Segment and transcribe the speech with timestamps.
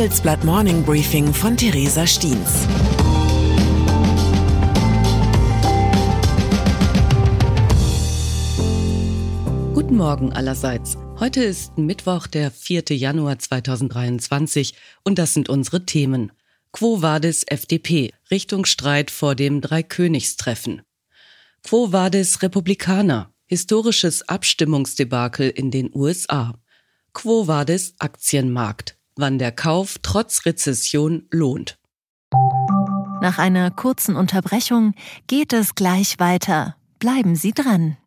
[0.00, 2.66] Handelsblatt Morning Briefing von Theresa Stiens.
[9.74, 10.96] Guten Morgen allerseits.
[11.18, 12.84] Heute ist Mittwoch, der 4.
[12.96, 14.72] Januar 2023
[15.04, 16.32] und das sind unsere Themen.
[16.72, 20.80] Quo Vadis FDP, Richtungsstreit vor dem Dreikönigstreffen.
[21.62, 26.54] Quo Vadis Republikaner, historisches Abstimmungsdebakel in den USA.
[27.12, 31.78] Quo Vadis Aktienmarkt, wann der Kauf trotz Rezession lohnt.
[33.20, 34.94] Nach einer kurzen Unterbrechung
[35.26, 36.76] geht es gleich weiter.
[36.98, 37.98] Bleiben Sie dran.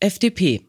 [0.00, 0.68] FDP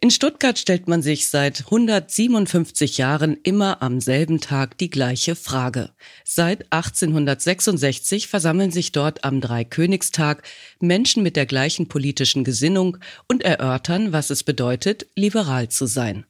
[0.00, 5.90] in Stuttgart stellt man sich seit 157 Jahren immer am selben Tag die gleiche Frage.
[6.24, 10.42] Seit 1866 versammeln sich dort am Dreikönigstag
[10.80, 16.26] Menschen mit der gleichen politischen Gesinnung und erörtern, was es bedeutet, liberal zu sein.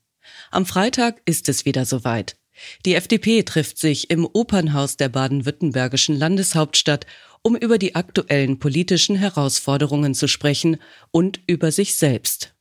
[0.51, 2.37] Am Freitag ist es wieder soweit.
[2.85, 7.07] Die FDP trifft sich im Opernhaus der baden-württembergischen Landeshauptstadt,
[7.43, 10.77] um über die aktuellen politischen Herausforderungen zu sprechen
[11.11, 12.52] und über sich selbst.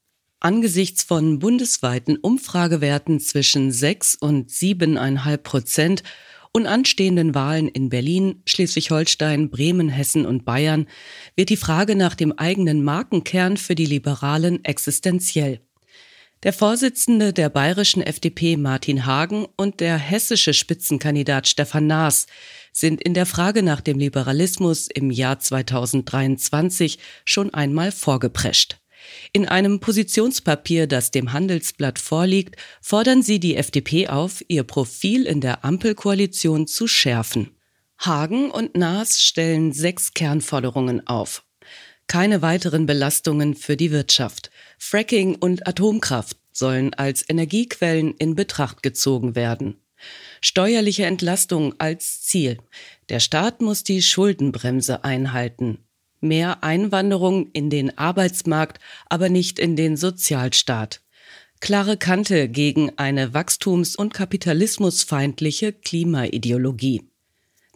[0.44, 6.04] Angesichts von bundesweiten Umfragewerten zwischen 6 und 7,5 Prozent
[6.52, 10.88] und anstehenden Wahlen in Berlin, Schleswig-Holstein, Bremen, Hessen und Bayern
[11.36, 15.62] wird die Frage nach dem eigenen Markenkern für die Liberalen existenziell.
[16.42, 22.26] Der Vorsitzende der bayerischen FDP Martin Hagen und der hessische Spitzenkandidat Stefan Naas
[22.74, 28.81] sind in der Frage nach dem Liberalismus im Jahr 2023 schon einmal vorgeprescht.
[29.34, 35.42] In einem Positionspapier, das dem Handelsblatt vorliegt, fordern sie die FDP auf, ihr Profil in
[35.42, 37.52] der Ampelkoalition zu schärfen.
[38.00, 41.44] Hagen und Naas stellen sechs Kernforderungen auf.
[42.08, 44.52] Keine weiteren Belastungen für die Wirtschaft.
[44.78, 49.78] Fracking und Atomkraft sollen als Energiequellen in Betracht gezogen werden.
[50.42, 52.58] Steuerliche Entlastung als Ziel.
[53.10, 55.78] Der Staat muss die Schuldenbremse einhalten
[56.22, 61.02] mehr Einwanderung in den Arbeitsmarkt, aber nicht in den Sozialstaat.
[61.60, 67.04] Klare Kante gegen eine wachstums- und kapitalismusfeindliche Klimaideologie.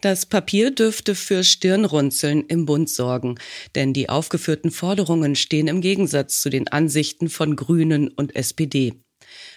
[0.00, 3.36] Das Papier dürfte für Stirnrunzeln im Bund sorgen,
[3.74, 8.94] denn die aufgeführten Forderungen stehen im Gegensatz zu den Ansichten von Grünen und SPD.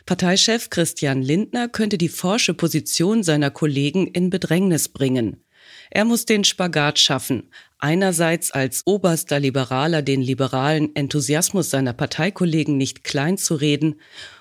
[0.06, 5.44] Parteichef Christian Lindner könnte die forsche Position seiner Kollegen in Bedrängnis bringen.
[5.92, 13.04] Er muss den Spagat schaffen, einerseits als oberster Liberaler den liberalen Enthusiasmus seiner Parteikollegen nicht
[13.04, 13.96] klein zu reden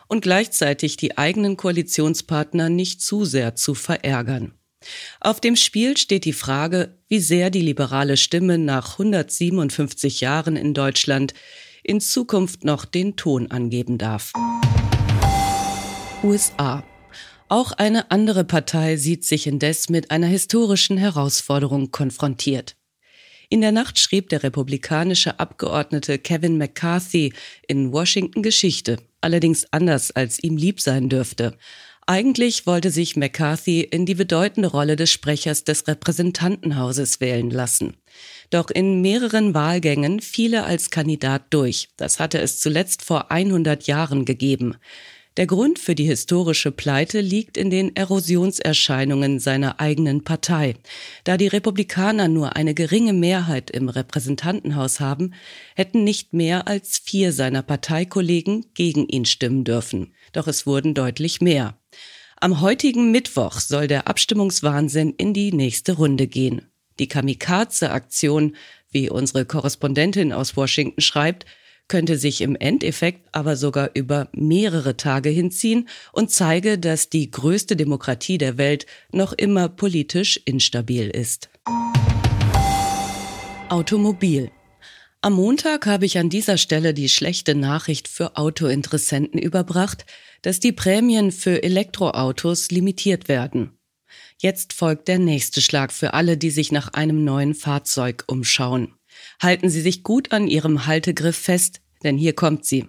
[0.09, 4.53] und gleichzeitig die eigenen Koalitionspartner nicht zu sehr zu verärgern.
[5.21, 10.75] Auf dem Spiel steht die Frage, wie sehr die liberale Stimme nach 157 Jahren in
[10.75, 11.35] Deutschland
[11.83, 14.33] in Zukunft noch den Ton angeben darf.
[16.23, 16.85] USA
[17.49, 22.77] auch eine andere Partei sieht sich indes mit einer historischen Herausforderung konfrontiert.
[23.51, 27.33] In der Nacht schrieb der republikanische Abgeordnete Kevin McCarthy
[27.67, 31.57] in Washington Geschichte, allerdings anders als ihm lieb sein dürfte.
[32.07, 37.99] Eigentlich wollte sich McCarthy in die bedeutende Rolle des Sprechers des Repräsentantenhauses wählen lassen.
[38.51, 41.89] Doch in mehreren Wahlgängen fiel er als Kandidat durch.
[41.99, 44.77] Das hatte es zuletzt vor 100 Jahren gegeben.
[45.39, 50.75] Der Grund für die historische Pleite liegt in den Erosionserscheinungen seiner eigenen Partei.
[51.23, 55.35] Da die Republikaner nur eine geringe Mehrheit im Repräsentantenhaus haben,
[55.77, 60.13] hätten nicht mehr als vier seiner Parteikollegen gegen ihn stimmen dürfen.
[60.33, 61.79] Doch es wurden deutlich mehr.
[62.41, 66.63] Am heutigen Mittwoch soll der Abstimmungswahnsinn in die nächste Runde gehen.
[66.99, 68.57] Die Kamikaze-Aktion,
[68.91, 71.47] wie unsere Korrespondentin aus Washington schreibt,
[71.89, 77.77] könnte sich im Endeffekt aber sogar über mehrere Tage hinziehen und zeige, dass die größte
[77.77, 81.49] Demokratie der Welt noch immer politisch instabil ist.
[83.69, 84.51] Automobil.
[85.21, 90.07] Am Montag habe ich an dieser Stelle die schlechte Nachricht für Autointeressenten überbracht,
[90.43, 93.79] dass die Prämien für Elektroautos limitiert werden.
[94.41, 98.95] Jetzt folgt der nächste Schlag für alle, die sich nach einem neuen Fahrzeug umschauen.
[99.41, 102.87] Halten Sie sich gut an Ihrem Haltegriff fest, denn hier kommt sie.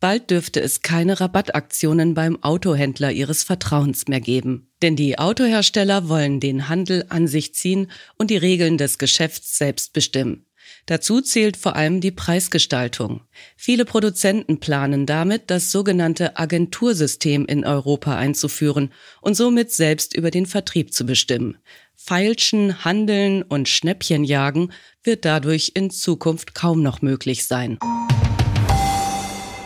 [0.00, 4.70] Bald dürfte es keine Rabattaktionen beim Autohändler ihres Vertrauens mehr geben.
[4.82, 9.94] Denn die Autohersteller wollen den Handel an sich ziehen und die Regeln des Geschäfts selbst
[9.94, 10.46] bestimmen.
[10.86, 13.22] Dazu zählt vor allem die Preisgestaltung.
[13.56, 20.46] Viele Produzenten planen damit, das sogenannte Agentursystem in Europa einzuführen und somit selbst über den
[20.46, 21.56] Vertrieb zu bestimmen.
[21.96, 27.78] Feilschen, Handeln und Schnäppchenjagen wird dadurch in Zukunft kaum noch möglich sein.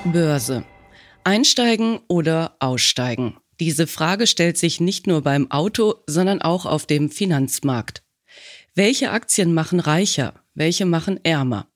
[0.04, 0.64] Börse.
[1.24, 3.36] Einsteigen oder aussteigen?
[3.60, 8.02] Diese Frage stellt sich nicht nur beim Auto, sondern auch auf dem Finanzmarkt.
[8.74, 10.34] Welche Aktien machen reicher?
[10.54, 11.68] Welche machen ärmer?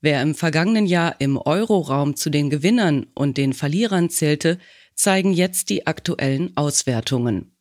[0.00, 4.58] Wer im vergangenen Jahr im Euroraum zu den Gewinnern und den Verlierern zählte,
[4.94, 7.53] zeigen jetzt die aktuellen Auswertungen.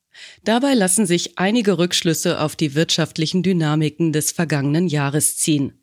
[0.44, 5.82] Dabei lassen sich einige Rückschlüsse auf die wirtschaftlichen Dynamiken des vergangenen Jahres ziehen.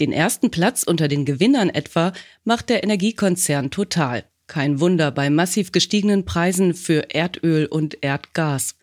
[0.00, 2.12] Den ersten Platz unter den Gewinnern etwa
[2.44, 4.24] macht der Energiekonzern Total.
[4.46, 8.76] Kein Wunder bei massiv gestiegenen Preisen für Erdöl und Erdgas.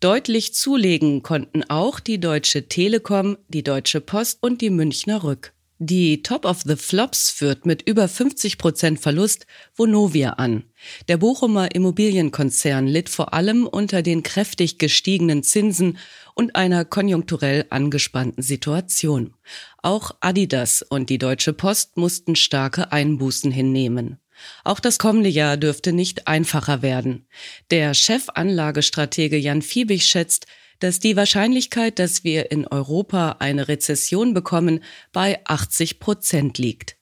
[0.00, 5.55] Deutlich zulegen konnten auch die Deutsche Telekom, die Deutsche Post und die Münchner Rück.
[5.78, 10.64] Die Top of the Flops führt mit über 50 Prozent Verlust Vonovia an.
[11.08, 15.98] Der Bochumer Immobilienkonzern litt vor allem unter den kräftig gestiegenen Zinsen
[16.34, 19.34] und einer konjunkturell angespannten Situation.
[19.82, 24.18] Auch Adidas und die Deutsche Post mussten starke Einbußen hinnehmen.
[24.64, 27.26] Auch das kommende Jahr dürfte nicht einfacher werden.
[27.70, 30.46] Der Chefanlagestratege Jan Fiebig schätzt,
[30.78, 34.82] dass die Wahrscheinlichkeit, dass wir in Europa eine Rezession bekommen,
[35.12, 36.96] bei 80 Prozent liegt.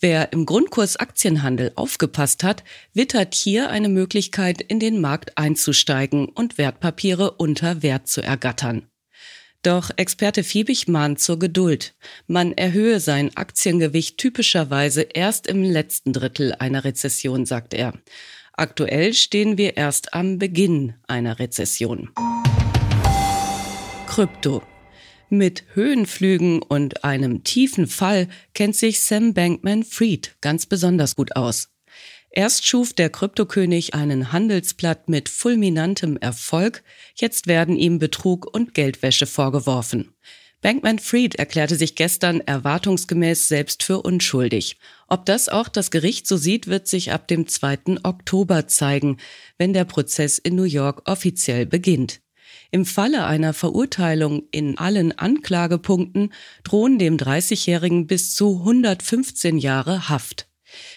[0.00, 2.62] Wer im Grundkurs Aktienhandel aufgepasst hat,
[2.94, 8.86] wittert hier eine Möglichkeit, in den Markt einzusteigen und Wertpapiere unter Wert zu ergattern.
[9.62, 11.96] Doch Experte Fiebig mahnt zur Geduld.
[12.28, 17.92] Man erhöhe sein Aktiengewicht typischerweise erst im letzten Drittel einer Rezession, sagt er.
[18.52, 22.10] Aktuell stehen wir erst am Beginn einer Rezession.
[24.08, 24.62] Krypto.
[25.28, 31.68] Mit Höhenflügen und einem tiefen Fall kennt sich Sam Bankman-Fried ganz besonders gut aus.
[32.30, 36.82] Erst schuf der Kryptokönig einen Handelsblatt mit fulminantem Erfolg,
[37.16, 40.14] jetzt werden ihm Betrug und Geldwäsche vorgeworfen.
[40.62, 44.78] Bankman-Fried erklärte sich gestern erwartungsgemäß selbst für unschuldig.
[45.06, 47.98] Ob das auch das Gericht so sieht, wird sich ab dem 2.
[48.04, 49.18] Oktober zeigen,
[49.58, 52.22] wenn der Prozess in New York offiziell beginnt.
[52.70, 56.34] Im Falle einer Verurteilung in allen Anklagepunkten
[56.64, 60.48] drohen dem 30-Jährigen bis zu 115 Jahre Haft.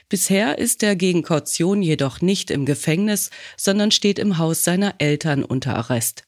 [0.09, 5.45] Bisher ist er gegen Kaution jedoch nicht im Gefängnis, sondern steht im Haus seiner Eltern
[5.45, 6.25] unter Arrest.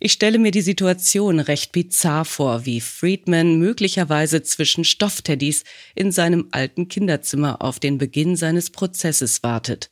[0.00, 5.64] Ich stelle mir die Situation recht bizarr vor, wie Friedman möglicherweise zwischen Stoffteddys
[5.94, 9.90] in seinem alten Kinderzimmer auf den Beginn seines Prozesses wartet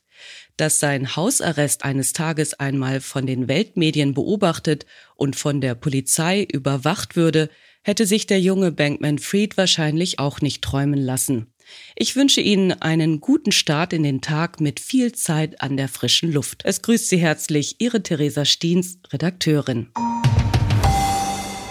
[0.57, 4.85] dass sein Hausarrest eines Tages einmal von den Weltmedien beobachtet
[5.15, 7.49] und von der Polizei überwacht würde,
[7.83, 11.47] hätte sich der junge Bankman Fried wahrscheinlich auch nicht träumen lassen.
[11.95, 16.31] Ich wünsche Ihnen einen guten Start in den Tag mit viel Zeit an der frischen
[16.31, 16.61] Luft.
[16.63, 19.87] Es grüßt Sie herzlich Ihre Theresa Stiens, Redakteurin.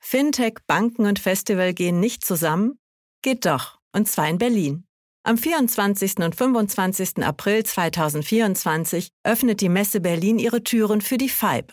[0.00, 2.80] Fintech, Banken und Festival gehen nicht zusammen?
[3.22, 4.86] Geht doch, und zwar in Berlin.
[5.22, 6.16] Am 24.
[6.16, 7.22] und 25.
[7.22, 11.72] April 2024 öffnet die Messe Berlin ihre Türen für die FIBE